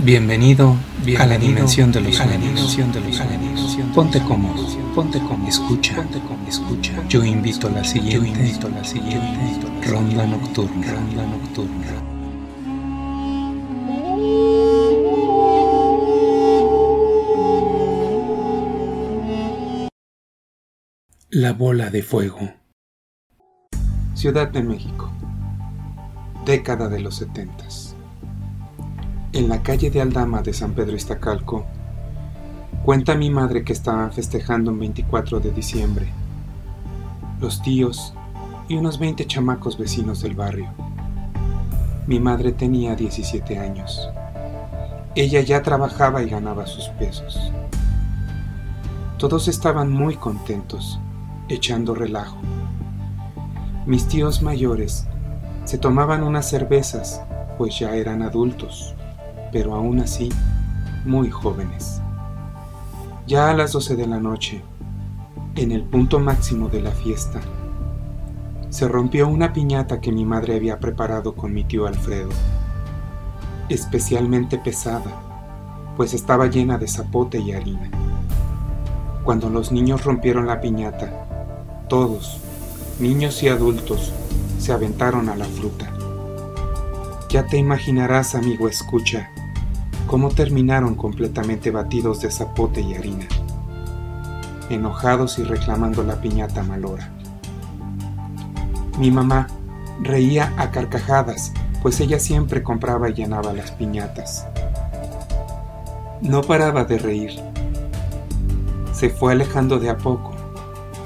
Bienvenido, 0.00 0.76
a 1.18 1.26
la 1.26 1.38
dimensión 1.38 1.90
de 1.90 2.00
los 2.00 2.14
sueños. 2.14 2.78
Ponte 3.92 4.22
cómodo, 4.22 4.64
ponte 4.94 5.18
cómodo, 5.18 5.48
escucha, 5.48 5.96
ponte 5.96 6.20
cómodo, 6.20 6.48
escucha. 6.48 7.02
Yo 7.08 7.24
invito 7.24 7.66
a 7.66 7.70
la 7.72 7.82
siguiente, 7.82 8.14
yo 8.14 8.24
invito 8.24 8.68
a 8.68 8.70
la 8.70 8.84
siguiente 8.84 9.60
ronda 9.84 10.24
nocturna, 10.24 10.92
ronda 10.92 11.26
nocturna. 11.26 11.86
La 21.30 21.52
bola 21.54 21.90
de 21.90 22.02
fuego. 22.04 22.38
Ciudad 24.14 24.46
de 24.46 24.62
México. 24.62 25.10
Década 26.46 26.88
de 26.88 27.00
los 27.00 27.16
setentas 27.16 27.87
en 29.32 29.48
la 29.48 29.62
calle 29.62 29.90
de 29.90 30.00
Aldama 30.00 30.40
de 30.42 30.54
San 30.54 30.72
Pedro 30.72 30.96
Iztacalco, 30.96 31.66
cuenta 32.82 33.14
mi 33.14 33.28
madre 33.28 33.62
que 33.62 33.74
estaban 33.74 34.10
festejando 34.10 34.70
un 34.70 34.78
24 34.78 35.40
de 35.40 35.50
diciembre. 35.50 36.08
Los 37.38 37.60
tíos 37.60 38.14
y 38.68 38.76
unos 38.76 38.98
20 38.98 39.26
chamacos 39.26 39.76
vecinos 39.76 40.22
del 40.22 40.34
barrio. 40.34 40.70
Mi 42.06 42.20
madre 42.20 42.52
tenía 42.52 42.96
17 42.96 43.58
años. 43.58 44.08
Ella 45.14 45.42
ya 45.42 45.62
trabajaba 45.62 46.22
y 46.22 46.30
ganaba 46.30 46.66
sus 46.66 46.88
pesos. 46.90 47.52
Todos 49.18 49.46
estaban 49.48 49.92
muy 49.92 50.16
contentos, 50.16 50.98
echando 51.50 51.94
relajo. 51.94 52.38
Mis 53.84 54.06
tíos 54.06 54.42
mayores 54.42 55.06
se 55.64 55.76
tomaban 55.76 56.22
unas 56.22 56.48
cervezas, 56.48 57.20
pues 57.58 57.78
ya 57.78 57.94
eran 57.94 58.22
adultos 58.22 58.94
pero 59.52 59.74
aún 59.74 60.00
así 60.00 60.30
muy 61.04 61.30
jóvenes. 61.30 62.00
Ya 63.26 63.50
a 63.50 63.54
las 63.54 63.72
12 63.72 63.96
de 63.96 64.06
la 64.06 64.20
noche, 64.20 64.62
en 65.54 65.72
el 65.72 65.82
punto 65.82 66.18
máximo 66.18 66.68
de 66.68 66.80
la 66.80 66.92
fiesta, 66.92 67.40
se 68.70 68.86
rompió 68.86 69.28
una 69.28 69.52
piñata 69.52 70.00
que 70.00 70.12
mi 70.12 70.24
madre 70.24 70.56
había 70.56 70.78
preparado 70.78 71.34
con 71.34 71.52
mi 71.52 71.64
tío 71.64 71.86
Alfredo, 71.86 72.30
especialmente 73.68 74.58
pesada, 74.58 75.10
pues 75.96 76.14
estaba 76.14 76.46
llena 76.46 76.78
de 76.78 76.88
zapote 76.88 77.38
y 77.38 77.52
harina. 77.52 77.90
Cuando 79.24 79.50
los 79.50 79.72
niños 79.72 80.04
rompieron 80.04 80.46
la 80.46 80.60
piñata, 80.60 81.86
todos, 81.88 82.40
niños 83.00 83.42
y 83.42 83.48
adultos, 83.48 84.12
se 84.58 84.72
aventaron 84.72 85.28
a 85.28 85.36
la 85.36 85.44
fruta. 85.44 85.90
Ya 87.28 87.46
te 87.46 87.58
imaginarás, 87.58 88.34
amigo 88.34 88.68
escucha, 88.68 89.30
cómo 90.08 90.30
terminaron 90.30 90.94
completamente 90.94 91.70
batidos 91.70 92.22
de 92.22 92.30
zapote 92.30 92.80
y 92.80 92.94
harina, 92.94 93.26
enojados 94.70 95.38
y 95.38 95.44
reclamando 95.44 96.02
la 96.02 96.18
piñata 96.22 96.62
malora. 96.62 97.12
Mi 98.98 99.10
mamá 99.10 99.48
reía 100.00 100.54
a 100.56 100.70
carcajadas, 100.70 101.52
pues 101.82 102.00
ella 102.00 102.18
siempre 102.18 102.62
compraba 102.62 103.10
y 103.10 103.14
llenaba 103.14 103.52
las 103.52 103.70
piñatas. 103.72 104.46
No 106.22 106.40
paraba 106.40 106.84
de 106.84 106.98
reír. 106.98 107.38
Se 108.92 109.10
fue 109.10 109.32
alejando 109.32 109.78
de 109.78 109.90
a 109.90 109.98
poco, 109.98 110.32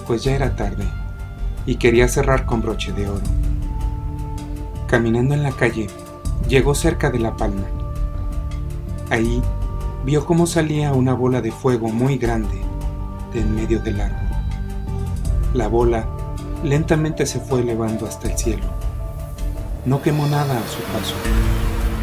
pues 0.07 0.23
ya 0.23 0.33
era 0.33 0.55
tarde, 0.55 0.85
y 1.67 1.75
quería 1.75 2.07
cerrar 2.07 2.47
con 2.47 2.63
broche 2.63 2.93
de 2.93 3.09
oro. 3.09 3.27
Caminando 4.87 5.35
en 5.35 5.43
la 5.43 5.51
calle, 5.51 5.89
llegó 6.49 6.77
cerca 6.77 7.11
de 7.11 7.19
la 7.19 7.37
palma 7.37 7.82
Ahí 9.13 9.43
vio 10.07 10.25
cómo 10.25 10.47
salía 10.47 10.95
una 10.95 11.13
bola 11.13 11.43
de 11.43 11.53
fuego 11.53 11.89
muy 11.89 12.17
grande 12.17 12.59
de 13.35 13.41
en 13.41 13.55
medio 13.55 13.79
del 13.79 14.01
árbol. 14.01 14.27
La 15.53 15.69
bola 15.69 16.09
lentamente 16.65 17.27
se 17.27 17.39
fue 17.39 17.61
elevando 17.61 18.07
hasta 18.07 18.31
el 18.31 18.39
cielo. 18.39 18.65
No 19.85 20.01
quemó 20.01 20.27
nada 20.29 20.59
a 20.59 20.67
su 20.67 20.81
paso, 20.95 21.15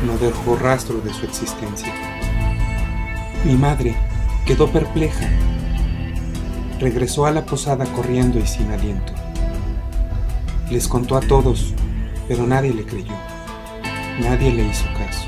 no 0.06 0.20
dejó 0.20 0.56
rastro 0.56 1.02
de 1.02 1.12
su 1.12 1.26
existencia. 1.26 1.92
Mi 3.44 3.56
madre 3.56 3.96
quedó 4.46 4.72
perpleja. 4.72 5.28
Regresó 6.80 7.26
a 7.26 7.32
la 7.32 7.44
posada 7.44 7.86
corriendo 7.86 8.38
y 8.38 8.46
sin 8.46 8.70
aliento. 8.70 9.14
Les 10.70 10.88
contó 10.88 11.18
a 11.18 11.22
todos, 11.22 11.74
pero 12.28 12.46
nadie 12.46 12.72
le 12.72 12.86
creyó. 12.86 13.16
Nadie 14.20 14.54
le 14.54 14.68
hizo 14.68 14.86
caso. 14.94 15.26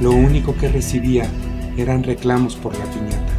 Lo 0.00 0.12
único 0.12 0.54
que 0.54 0.68
recibía 0.68 1.28
eran 1.76 2.04
reclamos 2.04 2.54
por 2.54 2.76
la 2.78 2.84
piñata. 2.84 3.32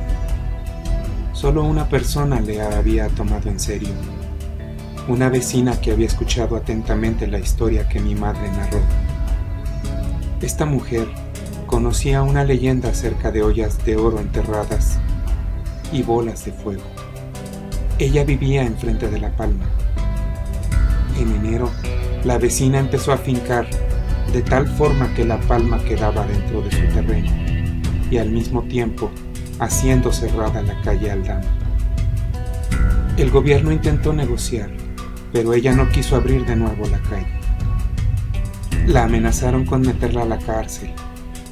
Solo 1.32 1.64
una 1.64 1.88
persona 1.88 2.42
le 2.42 2.62
había 2.62 3.08
tomado 3.08 3.50
en 3.50 3.62
serio. 3.62 3.90
Una 5.08 5.30
vecina 5.30 5.80
que 5.80 5.94
había 5.94 6.08
escuchado 6.08 6.58
atentamente 6.58 7.28
la 7.28 7.40
historia 7.40 7.88
que 7.88 8.02
mi 8.02 8.14
madre 8.14 8.52
narró. 8.52 8.82
Esta 10.42 10.66
mujer 10.66 11.08
conocía 11.66 12.24
una 12.24 12.44
leyenda 12.44 12.90
acerca 12.90 13.32
de 13.32 13.42
ollas 13.42 13.86
de 13.86 13.96
oro 13.96 14.20
enterradas 14.20 15.00
y 15.94 16.04
bolas 16.04 16.44
de 16.44 16.52
fuego. 16.52 16.84
Ella 18.00 18.26
vivía 18.26 18.64
enfrente 18.64 19.10
de 19.10 19.20
la 19.20 19.32
palma. 19.32 19.66
En 21.18 21.34
enero, 21.36 21.70
la 22.26 22.38
vecina 22.38 22.80
empezó 22.80 23.14
a 23.14 23.18
fincar 23.18 23.66
de 24.32 24.42
tal 24.42 24.68
forma 24.68 25.14
que 25.14 25.26
la 25.26 25.40
palma 25.42 25.84
quedaba 25.84 26.26
dentro 26.26 26.62
de 26.62 26.72
su 26.72 26.94
terreno 26.94 27.32
y 28.12 28.18
al 28.18 28.30
mismo 28.30 28.64
tiempo 28.64 29.12
haciendo 29.60 30.12
cerrada 30.12 30.62
la 30.62 30.80
calle 30.82 31.12
Aldama. 31.12 31.42
El 33.18 33.32
gobierno 33.32 33.72
intentó 33.72 34.14
negociar, 34.14 34.72
pero 35.34 35.54
ella 35.54 35.74
no 35.74 35.90
quiso 35.90 36.16
abrir 36.16 36.46
de 36.46 36.56
nuevo 36.56 36.88
la 36.88 37.00
calle. 37.00 37.28
La 38.86 39.04
amenazaron 39.04 39.66
con 39.66 39.82
meterla 39.82 40.24
a 40.24 40.26
la 40.26 40.38
cárcel 40.38 40.92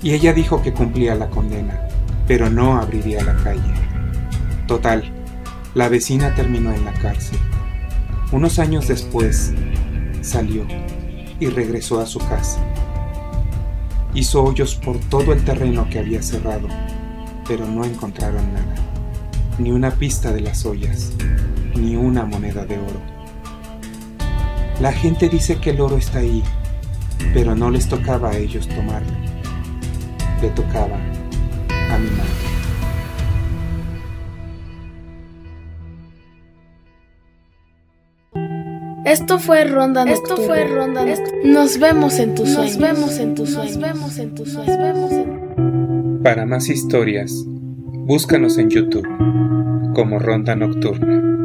y 0.01 0.13
ella 0.13 0.33
dijo 0.33 0.61
que 0.61 0.73
cumplía 0.73 1.15
la 1.15 1.29
condena, 1.29 1.79
pero 2.27 2.49
no 2.49 2.77
abriría 2.77 3.23
la 3.23 3.35
calle. 3.35 3.73
Total, 4.67 5.03
la 5.73 5.89
vecina 5.89 6.33
terminó 6.35 6.71
en 6.73 6.85
la 6.85 6.93
cárcel. 6.93 7.39
Unos 8.31 8.59
años 8.59 8.87
después, 8.87 9.53
salió 10.21 10.65
y 11.39 11.47
regresó 11.47 11.99
a 11.99 12.05
su 12.05 12.19
casa. 12.19 12.59
Hizo 14.13 14.43
hoyos 14.43 14.75
por 14.75 14.97
todo 14.99 15.33
el 15.33 15.43
terreno 15.43 15.87
que 15.89 15.99
había 15.99 16.21
cerrado, 16.21 16.67
pero 17.47 17.65
no 17.67 17.85
encontraron 17.85 18.53
nada, 18.53 18.75
ni 19.59 19.71
una 19.71 19.91
pista 19.91 20.31
de 20.31 20.41
las 20.41 20.65
ollas, 20.65 21.11
ni 21.75 21.95
una 21.95 22.25
moneda 22.25 22.65
de 22.65 22.77
oro. 22.77 23.01
La 24.81 24.91
gente 24.91 25.29
dice 25.29 25.57
que 25.57 25.71
el 25.71 25.81
oro 25.81 25.97
está 25.97 26.19
ahí, 26.19 26.43
pero 27.33 27.55
no 27.55 27.69
les 27.69 27.87
tocaba 27.87 28.31
a 28.31 28.37
ellos 28.37 28.67
tomarlo, 28.67 29.13
le 30.41 30.49
tocaba 30.49 30.95
a 30.95 31.97
mi 31.97 32.09
madre. 32.11 32.56
Esto 39.07 39.39
fue 39.39 39.63
Ronda 39.63 40.03
Nocturna. 40.03 40.33
Esto 40.33 40.35
fue 40.45 40.67
Ronda 40.67 41.05
Nos 41.45 41.79
vemos 41.79 42.19
en 42.19 42.35
tus 42.35 42.49
sueños. 42.49 42.77
Nos 42.77 42.89
vemos 42.89 43.19
en 43.19 43.35
tus 43.35 43.53
sueños. 43.53 43.77
Nos 43.77 43.81
vemos 43.81 44.19
en 44.19 44.35
tus 44.35 44.49
sueños. 44.51 46.21
Para 46.23 46.45
más 46.45 46.67
historias, 46.67 47.31
búscanos 47.45 48.57
en 48.57 48.69
YouTube 48.69 49.07
como 49.95 50.19
Ronda 50.19 50.57
Nocturna. 50.57 51.36